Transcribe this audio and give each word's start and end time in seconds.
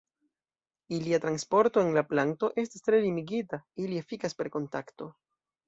Ilia 0.95 1.19
transporto 1.25 1.83
en 1.83 1.91
la 1.99 2.03
planto 2.15 2.51
estas 2.65 2.87
tre 2.89 3.03
limigita, 3.05 3.63
ili 3.87 4.03
efikas 4.07 4.39
per 4.43 4.53
kontakto. 4.59 5.13